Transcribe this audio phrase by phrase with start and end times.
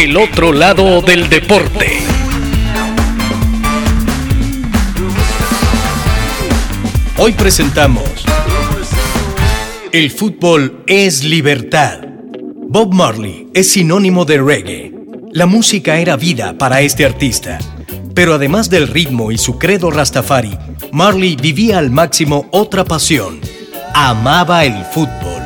[0.00, 1.98] El otro lado del deporte.
[7.16, 8.04] Hoy presentamos
[9.90, 11.98] El fútbol es libertad.
[12.68, 14.94] Bob Marley es sinónimo de reggae.
[15.32, 17.58] La música era vida para este artista.
[18.14, 20.56] Pero además del ritmo y su credo rastafari,
[20.92, 23.40] Marley vivía al máximo otra pasión.
[23.94, 25.42] Amaba el fútbol.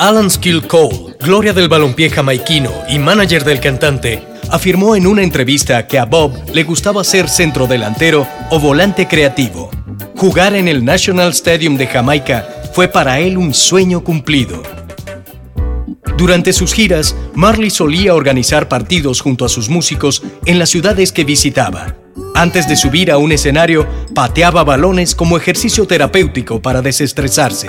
[0.00, 5.86] Alan Skill Cole, gloria del balompié jamaiquino y manager del cantante, afirmó en una entrevista
[5.86, 9.70] que a Bob le gustaba ser centrodelantero o volante creativo.
[10.16, 14.62] Jugar en el National Stadium de Jamaica fue para él un sueño cumplido.
[16.18, 21.24] Durante sus giras, Marley solía organizar partidos junto a sus músicos en las ciudades que
[21.24, 21.96] visitaba.
[22.34, 27.68] Antes de subir a un escenario, pateaba balones como ejercicio terapéutico para desestresarse.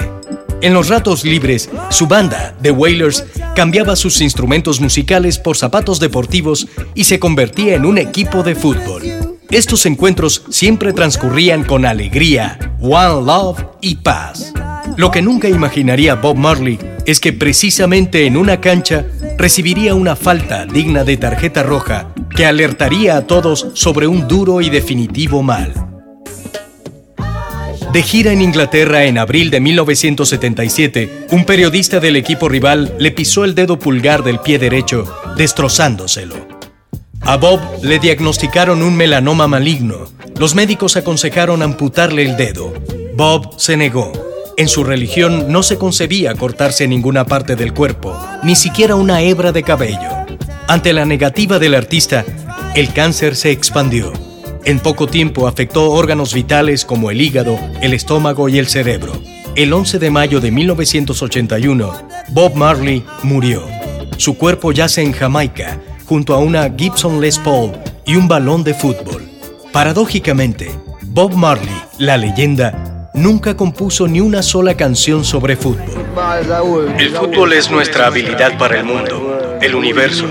[0.66, 3.24] En los ratos libres, su banda, The Wailers,
[3.56, 9.04] cambiaba sus instrumentos musicales por zapatos deportivos y se convertía en un equipo de fútbol.
[9.52, 14.54] Estos encuentros siempre transcurrían con alegría, one love y paz.
[14.98, 19.06] Lo que nunca imaginaría Bob Marley es que precisamente en una cancha
[19.38, 24.72] recibiría una falta digna de tarjeta roja que alertaría a todos sobre un duro y
[24.72, 25.85] definitivo mal.
[27.96, 33.46] De gira en Inglaterra en abril de 1977, un periodista del equipo rival le pisó
[33.46, 35.06] el dedo pulgar del pie derecho,
[35.38, 36.36] destrozándoselo.
[37.22, 40.10] A Bob le diagnosticaron un melanoma maligno.
[40.38, 42.74] Los médicos aconsejaron amputarle el dedo.
[43.16, 44.12] Bob se negó.
[44.58, 49.54] En su religión no se concebía cortarse ninguna parte del cuerpo, ni siquiera una hebra
[49.54, 50.10] de cabello.
[50.68, 52.26] Ante la negativa del artista,
[52.76, 54.12] el cáncer se expandió.
[54.66, 59.14] En poco tiempo afectó órganos vitales como el hígado, el estómago y el cerebro.
[59.56, 61.94] El 11 de mayo de 1981,
[62.30, 63.64] Bob Marley murió.
[64.18, 67.74] Su cuerpo yace en Jamaica, junto a una Gibson Les Paul
[68.08, 69.22] y un balón de fútbol.
[69.72, 70.72] Paradójicamente,
[71.04, 75.86] Bob Marley, la leyenda, nunca compuso ni una sola canción sobre fútbol.
[76.98, 80.26] El fútbol es nuestra habilidad para el mundo, el universo.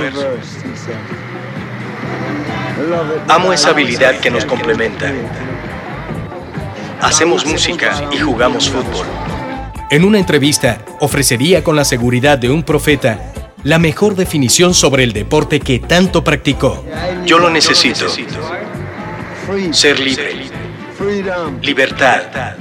[3.28, 5.12] Amo esa habilidad que nos complementa.
[7.00, 9.06] Hacemos música y jugamos fútbol.
[9.90, 15.12] En una entrevista, ofrecería con la seguridad de un profeta la mejor definición sobre el
[15.12, 16.84] deporte que tanto practicó.
[17.26, 18.06] Yo lo necesito.
[19.70, 20.46] Ser libre.
[21.62, 22.56] Libertad.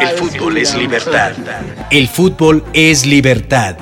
[0.00, 1.32] El fútbol es libertad.
[1.90, 3.76] El fútbol es libertad.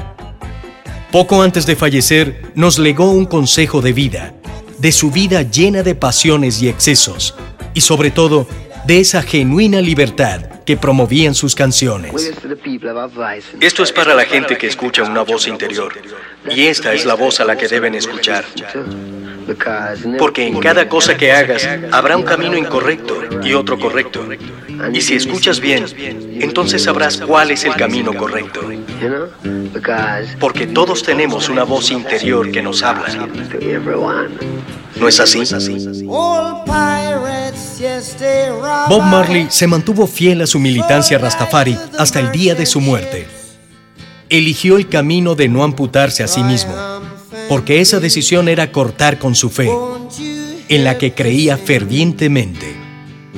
[1.11, 4.34] Poco antes de fallecer, nos legó un consejo de vida
[4.85, 7.35] de su vida llena de pasiones y excesos,
[7.73, 8.47] y sobre todo
[8.87, 12.13] de esa genuina libertad que promovían sus canciones.
[13.61, 15.95] Esto es para la gente que escucha una voz interior,
[16.51, 18.45] y esta es la voz a la que deben escuchar.
[20.19, 24.29] Porque en cada cosa que hagas habrá un camino incorrecto y otro correcto.
[24.93, 25.87] Y si escuchas bien,
[26.41, 28.61] entonces sabrás cuál es el camino correcto.
[30.41, 33.29] Porque todos tenemos una voz interior que nos habla.
[34.97, 35.43] ¿No es así?
[38.89, 43.27] Bob Marley se mantuvo fiel a su militancia rastafari hasta el día de su muerte.
[44.29, 46.75] Eligió el camino de no amputarse a sí mismo,
[47.49, 49.71] porque esa decisión era cortar con su fe,
[50.69, 52.75] en la que creía fervientemente.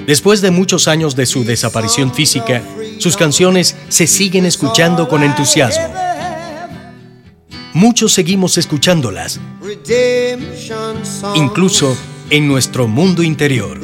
[0.07, 2.63] Después de muchos años de su desaparición física,
[2.99, 6.06] sus canciones se siguen escuchando con entusiasmo.
[7.77, 9.39] Muchos seguimos escuchándolas,
[11.35, 11.95] incluso
[12.31, 13.79] en nuestro mundo interior.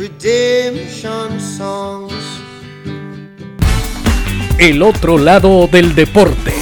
[4.59, 6.62] El otro lado del deporte.